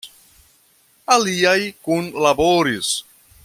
[1.15, 2.93] Aliaj kunlaboris.